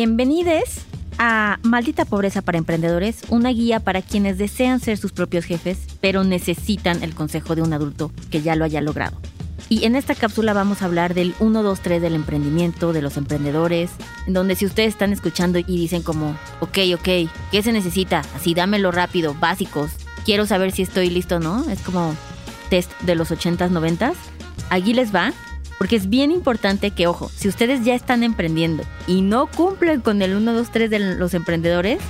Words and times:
Bienvenidos 0.00 0.82
a 1.18 1.58
Maldita 1.64 2.04
Pobreza 2.04 2.40
para 2.40 2.56
Emprendedores, 2.56 3.22
una 3.30 3.48
guía 3.48 3.80
para 3.80 4.00
quienes 4.00 4.38
desean 4.38 4.78
ser 4.78 4.96
sus 4.96 5.10
propios 5.10 5.44
jefes, 5.44 5.76
pero 6.00 6.22
necesitan 6.22 7.02
el 7.02 7.16
consejo 7.16 7.56
de 7.56 7.62
un 7.62 7.72
adulto 7.72 8.12
que 8.30 8.40
ya 8.40 8.54
lo 8.54 8.64
haya 8.64 8.80
logrado. 8.80 9.16
Y 9.68 9.86
en 9.86 9.96
esta 9.96 10.14
cápsula 10.14 10.52
vamos 10.52 10.82
a 10.82 10.84
hablar 10.84 11.14
del 11.14 11.34
1, 11.40 11.64
2, 11.64 11.80
3 11.80 12.00
del 12.00 12.14
emprendimiento, 12.14 12.92
de 12.92 13.02
los 13.02 13.16
emprendedores, 13.16 13.90
en 14.28 14.34
donde 14.34 14.54
si 14.54 14.66
ustedes 14.66 14.90
están 14.90 15.12
escuchando 15.12 15.58
y 15.58 15.64
dicen 15.64 16.04
como, 16.04 16.38
ok, 16.60 16.78
ok, 16.94 17.28
¿qué 17.50 17.62
se 17.64 17.72
necesita? 17.72 18.22
Así 18.36 18.54
dámelo 18.54 18.92
rápido, 18.92 19.34
básicos, 19.34 19.90
quiero 20.24 20.46
saber 20.46 20.70
si 20.70 20.82
estoy 20.82 21.10
listo 21.10 21.38
o 21.38 21.40
no, 21.40 21.68
es 21.70 21.80
como 21.80 22.14
test 22.70 22.92
de 23.00 23.16
los 23.16 23.32
80s, 23.32 23.68
90s. 23.68 24.14
Aquí 24.70 24.94
les 24.94 25.12
va 25.12 25.32
porque 25.78 25.96
es 25.96 26.08
bien 26.08 26.32
importante 26.32 26.90
que, 26.90 27.06
ojo, 27.06 27.28
si 27.28 27.48
ustedes 27.48 27.84
ya 27.84 27.94
están 27.94 28.24
emprendiendo 28.24 28.82
y 29.06 29.22
no 29.22 29.46
cumplen 29.46 30.00
con 30.00 30.20
el 30.20 30.34
1, 30.34 30.52
2, 30.52 30.70
3 30.70 30.90
de 30.90 30.98
los 31.14 31.34
emprendedores, 31.34 32.00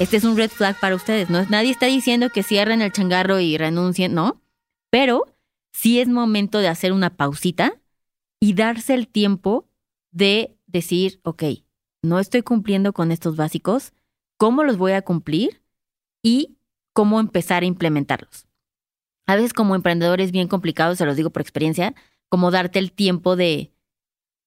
este 0.00 0.16
es 0.16 0.24
un 0.24 0.36
red 0.36 0.50
flag 0.50 0.80
para 0.80 0.96
ustedes. 0.96 1.28
Nadie 1.28 1.70
está 1.70 1.86
diciendo 1.86 2.30
que 2.30 2.42
cierren 2.42 2.80
el 2.80 2.90
changarro 2.90 3.38
y 3.38 3.58
renuncien, 3.58 4.14
no. 4.14 4.40
Pero 4.90 5.26
sí 5.72 6.00
es 6.00 6.08
momento 6.08 6.58
de 6.58 6.68
hacer 6.68 6.92
una 6.92 7.10
pausita 7.16 7.74
y 8.40 8.54
darse 8.54 8.94
el 8.94 9.06
tiempo 9.06 9.68
de 10.10 10.56
decir, 10.66 11.20
ok, 11.22 11.44
no 12.02 12.18
estoy 12.18 12.42
cumpliendo 12.42 12.92
con 12.92 13.12
estos 13.12 13.36
básicos, 13.36 13.92
¿cómo 14.38 14.64
los 14.64 14.78
voy 14.78 14.92
a 14.92 15.02
cumplir? 15.02 15.62
Y 16.22 16.56
cómo 16.92 17.20
empezar 17.20 17.62
a 17.62 17.66
implementarlos. 17.66 18.46
A 19.26 19.36
veces 19.36 19.52
como 19.52 19.74
emprendedor 19.74 20.20
es 20.20 20.32
bien 20.32 20.48
complicado, 20.48 20.96
se 20.96 21.06
los 21.06 21.16
digo 21.16 21.30
por 21.30 21.42
experiencia, 21.42 21.94
como 22.32 22.50
darte 22.50 22.78
el 22.78 22.92
tiempo 22.92 23.36
de 23.36 23.74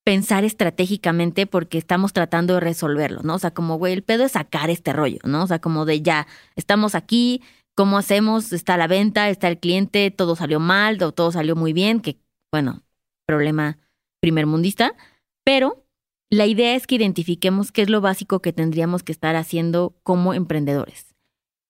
pensar 0.04 0.44
estratégicamente 0.44 1.46
porque 1.46 1.78
estamos 1.78 2.14
tratando 2.14 2.56
de 2.56 2.60
resolverlo, 2.60 3.22
¿no? 3.22 3.36
O 3.36 3.38
sea, 3.38 3.52
como, 3.52 3.78
güey, 3.78 3.94
el 3.94 4.02
pedo 4.02 4.24
es 4.24 4.32
sacar 4.32 4.72
este 4.72 4.92
rollo, 4.92 5.20
¿no? 5.24 5.44
O 5.44 5.48
sea, 5.48 5.60
como 5.60 5.86
de 5.86 6.02
ya, 6.02 6.26
estamos 6.56 6.96
aquí, 6.96 7.44
¿cómo 7.76 8.00
hacemos? 8.00 8.54
Está 8.54 8.76
la 8.76 8.88
venta, 8.88 9.30
está 9.30 9.50
el 9.50 9.60
cliente, 9.60 10.10
todo 10.10 10.36
salió 10.36 10.60
mal, 10.60 10.98
todo 10.98 11.32
salió 11.32 11.56
muy 11.56 11.74
bien, 11.74 12.00
que, 12.00 12.18
bueno, 12.52 12.82
problema 13.28 13.78
primermundista, 14.20 14.96
pero 15.44 15.86
la 16.32 16.48
idea 16.48 16.74
es 16.74 16.88
que 16.88 16.96
identifiquemos 16.96 17.72
qué 17.72 17.84
es 17.84 17.90
lo 17.92 18.02
básico 18.02 18.42
que 18.42 18.52
tendríamos 18.52 19.04
que 19.04 19.12
estar 19.12 19.36
haciendo 19.36 19.96
como 20.02 20.34
emprendedores. 20.34 21.14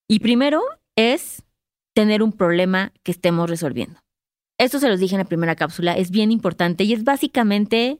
Y 0.07 0.21
primero 0.21 0.61
es 0.95 1.43
tener 1.93 2.23
un 2.23 2.31
problema 2.31 2.93
que 3.03 3.11
estemos 3.11 3.49
resolviendo. 3.49 4.04
Esto 4.57 4.79
se 4.79 4.87
los 4.87 4.99
dije 4.99 5.15
en 5.15 5.19
la 5.19 5.25
primera 5.25 5.55
cápsula, 5.55 5.97
es 5.97 6.11
bien 6.11 6.31
importante 6.31 6.83
y 6.85 6.93
es 6.93 7.03
básicamente 7.03 7.99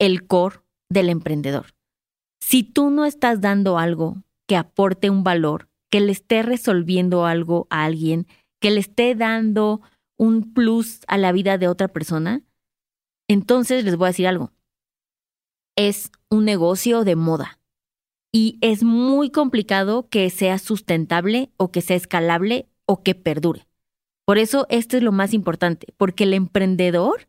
el 0.00 0.26
core 0.26 0.60
del 0.90 1.08
emprendedor. 1.08 1.74
Si 2.40 2.62
tú 2.62 2.90
no 2.90 3.04
estás 3.04 3.40
dando 3.40 3.78
algo 3.78 4.22
que 4.46 4.56
aporte 4.56 5.08
un 5.08 5.24
valor, 5.24 5.68
que 5.90 6.00
le 6.00 6.12
esté 6.12 6.42
resolviendo 6.42 7.24
algo 7.26 7.66
a 7.70 7.84
alguien, 7.84 8.26
que 8.60 8.70
le 8.70 8.80
esté 8.80 9.14
dando 9.14 9.80
un 10.18 10.52
plus 10.52 11.00
a 11.06 11.16
la 11.18 11.32
vida 11.32 11.58
de 11.58 11.68
otra 11.68 11.88
persona, 11.88 12.42
entonces 13.28 13.84
les 13.84 13.96
voy 13.96 14.06
a 14.06 14.08
decir 14.08 14.26
algo. 14.26 14.52
Es 15.76 16.10
un 16.30 16.44
negocio 16.44 17.04
de 17.04 17.16
moda 17.16 17.60
y 18.32 18.58
es 18.60 18.82
muy 18.82 19.30
complicado 19.30 20.08
que 20.08 20.28
sea 20.30 20.58
sustentable 20.58 21.52
o 21.56 21.70
que 21.70 21.80
sea 21.80 21.96
escalable 21.96 22.68
o 22.86 23.02
que 23.02 23.14
perdure. 23.14 23.66
Por 24.24 24.38
eso 24.38 24.66
esto 24.70 24.96
es 24.96 25.02
lo 25.02 25.12
más 25.12 25.34
importante, 25.34 25.88
porque 25.96 26.24
el 26.24 26.34
emprendedor 26.34 27.28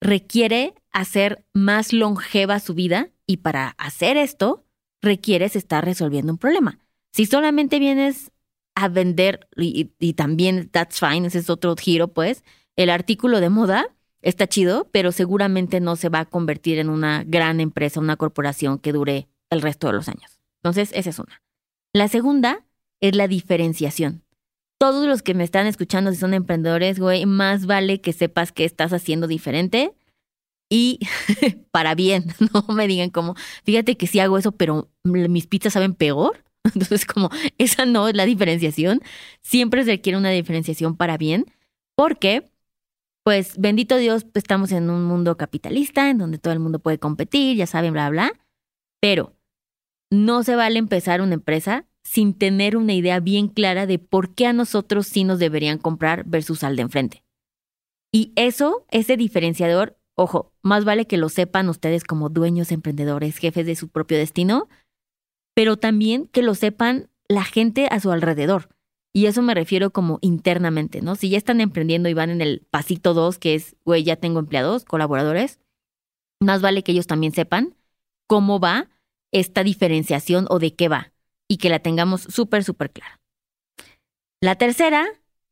requiere 0.00 0.74
hacer 0.92 1.44
más 1.54 1.92
longeva 1.92 2.60
su 2.60 2.74
vida 2.74 3.08
y 3.26 3.38
para 3.38 3.70
hacer 3.78 4.16
esto 4.16 4.64
requieres 5.00 5.56
estar 5.56 5.84
resolviendo 5.84 6.32
un 6.32 6.38
problema. 6.38 6.78
Si 7.12 7.26
solamente 7.26 7.78
vienes 7.78 8.30
a 8.74 8.88
vender, 8.88 9.48
y, 9.56 9.84
también 10.14 10.68
that's 10.68 11.00
fine, 11.00 11.26
ese 11.26 11.38
es 11.38 11.48
otro 11.48 11.74
giro, 11.76 12.08
pues, 12.08 12.44
el 12.76 12.90
artículo 12.90 13.40
de 13.40 13.48
moda 13.48 13.88
está 14.20 14.46
chido, 14.46 14.90
pero 14.92 15.12
seguramente 15.12 15.80
no 15.80 15.96
se 15.96 16.10
va 16.10 16.20
a 16.20 16.24
convertir 16.26 16.78
en 16.78 16.90
una 16.90 17.24
gran 17.24 17.60
empresa, 17.60 18.00
una 18.00 18.16
corporación 18.16 18.78
que 18.78 18.92
dure 18.92 19.28
el 19.48 19.62
resto 19.62 19.86
de 19.86 19.94
los 19.94 20.08
años. 20.08 20.40
Entonces, 20.62 20.90
esa 20.92 21.10
es 21.10 21.18
una. 21.18 21.42
La 21.94 22.08
segunda 22.08 22.66
es 23.00 23.16
la 23.16 23.28
diferenciación 23.28 24.25
todos 24.78 25.06
los 25.06 25.22
que 25.22 25.34
me 25.34 25.44
están 25.44 25.66
escuchando, 25.66 26.12
si 26.12 26.18
son 26.18 26.34
emprendedores, 26.34 26.98
güey, 26.98 27.26
más 27.26 27.66
vale 27.66 28.00
que 28.00 28.12
sepas 28.12 28.52
que 28.52 28.64
estás 28.64 28.92
haciendo 28.92 29.26
diferente 29.26 29.94
y 30.68 31.00
para 31.70 31.94
bien, 31.94 32.26
no 32.52 32.74
me 32.74 32.86
digan 32.86 33.10
como, 33.10 33.34
fíjate 33.64 33.96
que 33.96 34.06
sí 34.06 34.20
hago 34.20 34.38
eso, 34.38 34.52
pero 34.52 34.90
mis 35.04 35.46
pizzas 35.46 35.72
saben 35.72 35.94
peor. 35.94 36.44
Entonces, 36.64 37.06
como 37.06 37.30
esa 37.58 37.86
no 37.86 38.08
es 38.08 38.16
la 38.16 38.26
diferenciación, 38.26 39.00
siempre 39.40 39.84
se 39.84 39.92
requiere 39.92 40.18
una 40.18 40.30
diferenciación 40.30 40.96
para 40.96 41.16
bien, 41.16 41.46
porque, 41.94 42.50
pues, 43.24 43.56
bendito 43.58 43.96
Dios, 43.96 44.26
estamos 44.34 44.72
en 44.72 44.90
un 44.90 45.04
mundo 45.04 45.36
capitalista 45.36 46.10
en 46.10 46.18
donde 46.18 46.38
todo 46.38 46.52
el 46.52 46.60
mundo 46.60 46.80
puede 46.80 46.98
competir, 46.98 47.56
ya 47.56 47.66
saben, 47.66 47.92
bla, 47.92 48.10
bla, 48.10 48.32
pero 49.00 49.32
no 50.10 50.42
se 50.42 50.56
vale 50.56 50.78
empezar 50.78 51.20
una 51.20 51.34
empresa 51.34 51.86
sin 52.06 52.34
tener 52.34 52.76
una 52.76 52.94
idea 52.94 53.18
bien 53.18 53.48
clara 53.48 53.84
de 53.84 53.98
por 53.98 54.32
qué 54.32 54.46
a 54.46 54.52
nosotros 54.52 55.08
sí 55.08 55.24
nos 55.24 55.40
deberían 55.40 55.78
comprar 55.78 56.22
versus 56.24 56.62
al 56.62 56.76
de 56.76 56.82
enfrente. 56.82 57.24
Y 58.12 58.32
eso, 58.36 58.86
ese 58.92 59.16
diferenciador, 59.16 59.98
ojo, 60.14 60.52
más 60.62 60.84
vale 60.84 61.08
que 61.08 61.16
lo 61.16 61.28
sepan 61.28 61.68
ustedes 61.68 62.04
como 62.04 62.28
dueños, 62.28 62.70
emprendedores, 62.70 63.38
jefes 63.38 63.66
de 63.66 63.74
su 63.74 63.88
propio 63.88 64.18
destino, 64.18 64.68
pero 65.52 65.76
también 65.76 66.26
que 66.26 66.42
lo 66.42 66.54
sepan 66.54 67.10
la 67.28 67.42
gente 67.42 67.88
a 67.90 67.98
su 67.98 68.12
alrededor. 68.12 68.68
Y 69.12 69.26
eso 69.26 69.42
me 69.42 69.54
refiero 69.54 69.90
como 69.90 70.20
internamente, 70.22 71.02
¿no? 71.02 71.16
Si 71.16 71.28
ya 71.28 71.38
están 71.38 71.60
emprendiendo 71.60 72.08
y 72.08 72.14
van 72.14 72.30
en 72.30 72.40
el 72.40 72.64
pasito 72.70 73.14
dos, 73.14 73.38
que 73.38 73.56
es, 73.56 73.74
güey, 73.84 74.04
ya 74.04 74.14
tengo 74.14 74.38
empleados, 74.38 74.84
colaboradores, 74.84 75.58
más 76.40 76.62
vale 76.62 76.84
que 76.84 76.92
ellos 76.92 77.08
también 77.08 77.32
sepan 77.32 77.74
cómo 78.28 78.60
va 78.60 78.90
esta 79.32 79.64
diferenciación 79.64 80.46
o 80.50 80.60
de 80.60 80.72
qué 80.76 80.88
va 80.88 81.15
y 81.48 81.58
que 81.58 81.70
la 81.70 81.78
tengamos 81.78 82.22
súper, 82.22 82.64
súper 82.64 82.90
clara. 82.90 83.20
La 84.40 84.56
tercera, 84.56 85.06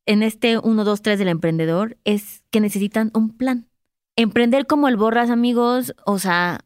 en 0.07 0.23
este 0.23 0.59
1, 0.59 0.85
2, 0.85 1.03
3 1.03 1.19
del 1.19 1.29
emprendedor, 1.29 1.97
es 2.05 2.43
que 2.51 2.61
necesitan 2.61 3.11
un 3.15 3.37
plan. 3.37 3.69
Emprender 4.17 4.67
como 4.67 4.89
el 4.89 4.97
borras, 4.97 5.31
amigos, 5.31 5.95
o 6.07 6.19
sea, 6.19 6.61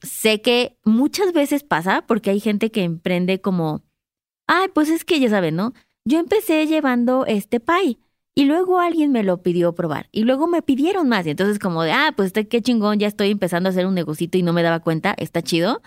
sé 0.00 0.40
que 0.40 0.78
muchas 0.84 1.32
veces 1.32 1.64
pasa 1.64 2.04
porque 2.06 2.30
hay 2.30 2.40
gente 2.40 2.70
que 2.70 2.84
emprende 2.84 3.40
como, 3.40 3.82
ay, 4.46 4.68
pues 4.74 4.88
es 4.88 5.04
que 5.04 5.20
ya 5.20 5.28
saben, 5.28 5.56
¿no? 5.56 5.72
Yo 6.04 6.18
empecé 6.18 6.66
llevando 6.66 7.26
este 7.26 7.60
pie 7.60 7.98
y 8.34 8.44
luego 8.44 8.78
alguien 8.78 9.12
me 9.12 9.24
lo 9.24 9.42
pidió 9.42 9.74
probar 9.74 10.08
y 10.12 10.22
luego 10.22 10.46
me 10.46 10.62
pidieron 10.62 11.08
más 11.08 11.26
y 11.26 11.30
entonces 11.30 11.58
como 11.58 11.82
de, 11.82 11.92
ah, 11.92 12.12
pues 12.16 12.32
qué 12.32 12.62
chingón, 12.62 12.98
ya 12.98 13.08
estoy 13.08 13.30
empezando 13.30 13.68
a 13.68 13.70
hacer 13.70 13.86
un 13.86 13.94
negocito 13.94 14.38
y 14.38 14.42
no 14.42 14.52
me 14.52 14.62
daba 14.62 14.80
cuenta, 14.80 15.14
está 15.18 15.42
chido. 15.42 15.82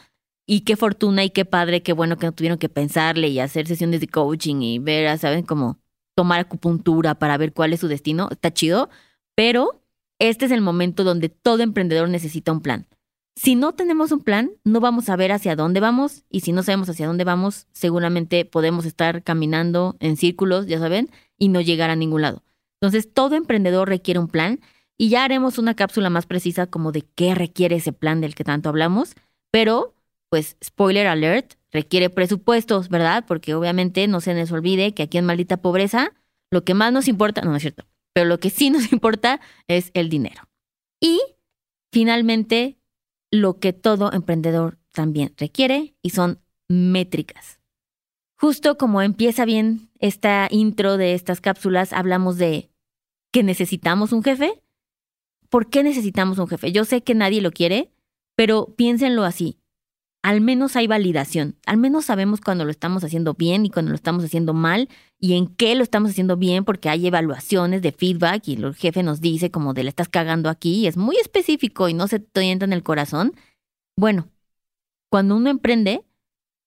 Y 0.52 0.62
qué 0.62 0.76
fortuna 0.76 1.24
y 1.24 1.30
qué 1.30 1.46
padre, 1.46 1.84
qué 1.84 1.94
bueno 1.94 2.18
que 2.18 2.26
no 2.26 2.32
tuvieron 2.32 2.58
que 2.58 2.70
pensarle 2.70 3.28
y 3.28 3.40
hacer 3.40 3.68
sesiones 3.68 4.00
de 4.00 4.08
coaching 4.08 4.64
y 4.64 4.80
ver, 4.80 5.16
¿saben? 5.20 5.44
Como 5.44 5.78
tomar 6.16 6.40
acupuntura 6.40 7.14
para 7.20 7.38
ver 7.38 7.54
cuál 7.54 7.72
es 7.72 7.82
su 7.82 7.88
destino. 7.88 8.30
Está 8.32 8.52
chido, 8.52 8.90
pero 9.36 9.84
este 10.18 10.46
es 10.46 10.52
el 10.52 10.62
momento 10.62 11.04
donde 11.04 11.30
todo 11.30 11.62
emprendedor 11.62 12.10
necesita 12.10 12.52
un 12.52 12.62
plan. 12.62 12.88
Si 13.36 13.54
no 13.54 13.76
tenemos 13.76 14.12
un 14.12 14.22
plan, 14.22 14.50
no 14.64 14.80
vamos 14.80 15.10
a 15.10 15.16
ver 15.16 15.32
hacia 15.34 15.56
dónde 15.56 15.82
vamos 15.82 16.24
y 16.32 16.40
si 16.40 16.52
no 16.52 16.64
sabemos 16.64 16.90
hacia 16.90 17.06
dónde 17.06 17.26
vamos, 17.26 17.68
seguramente 17.72 18.44
podemos 18.44 18.88
estar 18.88 19.22
caminando 19.22 19.98
en 20.00 20.18
círculos, 20.18 20.66
ya 20.66 20.80
saben, 20.80 21.12
y 21.38 21.50
no 21.50 21.62
llegar 21.62 21.92
a 21.92 21.96
ningún 21.96 22.24
lado. 22.24 22.42
Entonces, 22.81 23.14
todo 23.14 23.36
emprendedor 23.36 23.88
requiere 23.88 24.20
un 24.20 24.30
plan 24.30 24.62
y 24.98 25.10
ya 25.10 25.25
haremos 25.25 25.60
una 25.60 25.75
cápsula 25.75 26.10
más 26.10 26.25
precisa 26.25 26.66
como 26.66 26.92
de 26.92 27.04
qué 27.04 27.36
requiere 27.36 27.75
ese 27.75 27.94
plan 27.94 28.19
del 28.19 28.34
que 28.34 28.44
tanto 28.44 28.68
hablamos, 28.69 29.13
pero 29.52 29.94
pues 30.30 30.58
spoiler 30.64 31.08
alert, 31.08 31.54
requiere 31.72 32.10
presupuestos, 32.10 32.90
¿verdad? 32.90 33.26
Porque 33.28 33.56
obviamente 33.56 34.08
no 34.08 34.22
se 34.22 34.34
nos 34.34 34.52
olvide 34.52 34.94
que 34.94 35.04
aquí 35.04 35.18
en 35.18 35.26
Maldita 35.26 35.58
Pobreza 35.58 36.14
lo 36.52 36.64
que 36.64 36.74
más 36.74 36.92
nos 36.92 37.08
importa, 37.08 37.42
no, 37.42 37.52
no 37.52 37.58
es 37.58 37.62
cierto, 37.62 37.86
pero 38.14 38.28
lo 38.28 38.40
que 38.40 38.50
sí 38.50 38.70
nos 38.70 38.92
importa 38.94 39.40
es 39.68 39.92
el 39.94 40.10
dinero. 40.10 40.44
Y 41.00 41.20
finalmente, 41.92 42.78
lo 43.31 43.60
que 43.60 43.74
todo 43.74 44.12
emprendedor 44.12 44.80
también 44.94 45.34
requiere 45.38 45.96
y 46.02 46.12
son 46.12 46.40
métricas. 46.68 47.60
Justo 48.36 48.78
como 48.78 49.02
empieza 49.02 49.46
bien 49.46 49.90
esta 50.00 50.48
intro 50.50 50.98
de 50.98 51.14
estas 51.14 51.42
cápsulas, 51.42 51.94
hablamos 51.94 52.38
de 52.38 52.72
que 53.31 53.44
necesitamos 53.44 54.14
un 54.14 54.24
jefe. 54.24 54.64
¿Por 55.50 55.70
qué 55.70 55.84
necesitamos 55.84 56.40
un 56.40 56.48
jefe? 56.48 56.72
Yo 56.72 56.86
sé 56.86 57.04
que 57.04 57.16
nadie 57.16 57.42
lo 57.42 57.52
quiere, 57.52 57.92
pero 58.36 58.74
piénsenlo 58.76 59.24
así 59.24 59.58
al 60.21 60.42
menos 60.42 60.75
hay 60.75 60.88
validación, 60.88 61.56
al 61.66 61.77
menos 61.77 62.06
sabemos 62.06 62.42
cuando 62.42 62.66
lo 62.66 62.71
estamos 62.71 63.04
haciendo 63.04 63.33
bien 63.33 63.66
y 63.66 63.69
cuando 63.69 63.89
lo 63.92 63.95
estamos 63.95 64.24
haciendo 64.24 64.54
mal 64.54 64.89
y 65.18 65.36
en 65.36 65.48
qué 65.48 65.75
lo 65.75 65.83
estamos 65.83 66.12
haciendo 66.12 66.36
bien 66.36 66.66
porque 66.66 66.89
hay 66.89 67.07
evaluaciones 67.07 67.81
de 67.81 67.92
feedback 67.92 68.48
y 68.48 68.56
el 68.56 68.75
jefe 68.75 69.01
nos 69.01 69.21
dice 69.21 69.50
como 69.50 69.74
de 69.74 69.83
le 69.83 69.89
estás 69.89 70.10
cagando 70.10 70.50
aquí 70.50 70.75
y 70.75 70.88
es 70.88 70.98
muy 70.98 71.18
específico 71.18 71.88
y 71.88 71.94
no 71.94 72.07
se 72.07 72.19
te 72.19 72.42
entra 72.42 72.66
en 72.66 72.74
el 72.74 72.83
corazón. 72.83 73.33
Bueno, 73.98 74.27
cuando 75.10 75.38
uno 75.38 75.50
emprende, 75.50 76.04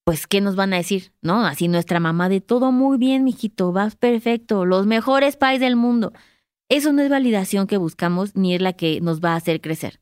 pues, 0.05 0.27
¿qué 0.27 0.41
nos 0.41 0.57
van 0.57 0.73
a 0.73 0.79
decir? 0.79 1.13
¿No? 1.23 1.47
Así 1.47 1.69
nuestra 1.69 2.01
mamá 2.01 2.29
de 2.29 2.41
todo 2.41 2.73
muy 2.73 2.99
bien, 2.99 3.23
mijito, 3.23 3.73
vas 3.73 3.97
perfecto, 3.97 4.65
los 4.65 4.87
mejores 4.87 5.37
pais 5.37 5.61
del 5.61 5.77
mundo. 5.77 6.13
Eso 6.69 6.93
no 6.93 7.03
es 7.03 7.11
validación 7.11 7.67
que 7.67 7.77
buscamos 7.77 8.35
ni 8.35 8.55
es 8.55 8.63
la 8.63 8.73
que 8.73 9.01
nos 9.01 9.21
va 9.21 9.35
a 9.35 9.37
hacer 9.37 9.61
crecer. 9.61 10.01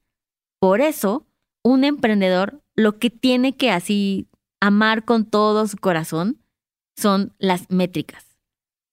Por 0.61 0.81
eso, 0.81 1.27
un 1.65 1.85
emprendedor 1.85 2.63
lo 2.77 2.99
que 2.99 3.11
tiene 3.11 3.57
que 3.57 3.71
así 3.71 4.29
amar 4.61 5.05
con 5.05 5.25
todo 5.25 5.67
su 5.67 5.77
corazón 5.77 6.43
son 6.97 7.35
las 7.39 7.71
métricas. 7.71 8.39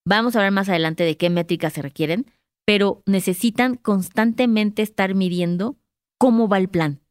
Vamos 0.05 0.35
a 0.35 0.39
hablar 0.39 0.51
más 0.53 0.69
adelante 0.69 1.03
de 1.03 1.17
qué 1.17 1.29
métricas 1.29 1.73
se 1.73 1.81
requieren, 1.81 2.31
pero 2.65 3.01
necesitan 3.05 3.75
constantemente 3.75 4.81
estar 4.81 5.13
midiendo 5.15 5.77
cómo 6.17 6.47
va 6.47 6.57
el 6.57 6.69
plan. 6.69 7.01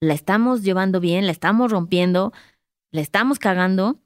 ¿La 0.00 0.14
estamos 0.14 0.62
llevando 0.62 1.00
bien? 1.00 1.26
¿La 1.26 1.32
estamos 1.32 1.70
rompiendo? 1.70 2.32
¿La 2.92 3.00
estamos 3.00 3.38
cagando? 3.38 3.98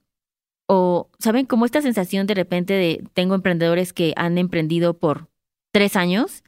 O, 0.67 1.09
¿saben? 1.19 1.45
Como 1.45 1.65
esta 1.65 1.81
sensación 1.81 2.27
de 2.27 2.33
repente 2.33 2.73
de 2.73 3.03
tengo 3.13 3.35
emprendedores 3.35 3.93
que 3.93 4.13
han 4.15 4.37
emprendido 4.37 4.97
por 4.97 5.29
tres 5.73 5.95
años 5.95 6.43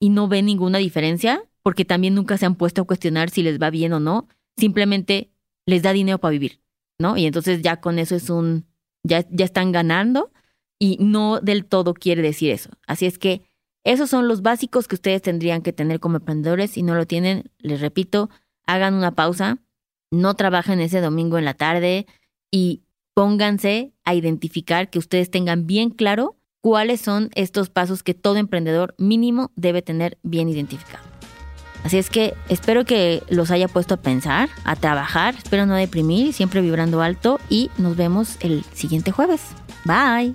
y 0.00 0.10
no 0.10 0.28
ven 0.28 0.46
ninguna 0.46 0.78
diferencia, 0.78 1.44
porque 1.62 1.84
también 1.84 2.14
nunca 2.14 2.38
se 2.38 2.46
han 2.46 2.56
puesto 2.56 2.82
a 2.82 2.86
cuestionar 2.86 3.30
si 3.30 3.42
les 3.42 3.60
va 3.60 3.70
bien 3.70 3.92
o 3.92 4.00
no, 4.00 4.28
simplemente 4.56 5.30
les 5.66 5.82
da 5.82 5.92
dinero 5.92 6.18
para 6.18 6.32
vivir, 6.32 6.60
¿no? 6.98 7.16
Y 7.16 7.26
entonces 7.26 7.62
ya 7.62 7.80
con 7.80 7.98
eso 7.98 8.14
es 8.14 8.30
un, 8.30 8.66
ya, 9.02 9.26
ya 9.30 9.44
están 9.44 9.72
ganando 9.72 10.32
y 10.78 10.96
no 11.00 11.40
del 11.40 11.64
todo 11.64 11.94
quiere 11.94 12.22
decir 12.22 12.50
eso. 12.50 12.70
Así 12.86 13.06
es 13.06 13.18
que 13.18 13.42
esos 13.84 14.10
son 14.10 14.28
los 14.28 14.42
básicos 14.42 14.86
que 14.86 14.94
ustedes 14.94 15.22
tendrían 15.22 15.62
que 15.62 15.72
tener 15.72 16.00
como 16.00 16.16
emprendedores. 16.16 16.72
Si 16.72 16.82
no 16.82 16.94
lo 16.94 17.06
tienen, 17.06 17.50
les 17.58 17.80
repito, 17.80 18.30
hagan 18.66 18.94
una 18.94 19.14
pausa, 19.14 19.58
no 20.10 20.34
trabajen 20.34 20.80
ese 20.80 21.00
domingo 21.00 21.38
en 21.38 21.44
la 21.44 21.54
tarde 21.54 22.06
y 22.50 22.82
pónganse 23.14 23.92
a 24.04 24.14
identificar 24.14 24.90
que 24.90 24.98
ustedes 24.98 25.30
tengan 25.30 25.66
bien 25.66 25.90
claro 25.90 26.36
cuáles 26.60 27.00
son 27.00 27.30
estos 27.34 27.70
pasos 27.70 28.02
que 28.02 28.14
todo 28.14 28.36
emprendedor 28.36 28.94
mínimo 28.98 29.50
debe 29.56 29.82
tener 29.82 30.18
bien 30.22 30.48
identificado. 30.48 31.11
Así 31.84 31.98
es 31.98 32.10
que 32.10 32.34
espero 32.48 32.84
que 32.84 33.22
los 33.28 33.50
haya 33.50 33.68
puesto 33.68 33.94
a 33.94 33.96
pensar, 33.96 34.48
a 34.64 34.76
trabajar, 34.76 35.34
espero 35.36 35.66
no 35.66 35.74
deprimir, 35.74 36.32
siempre 36.32 36.60
vibrando 36.60 37.02
alto 37.02 37.40
y 37.48 37.70
nos 37.78 37.96
vemos 37.96 38.36
el 38.40 38.64
siguiente 38.72 39.10
jueves. 39.10 39.42
Bye. 39.84 40.34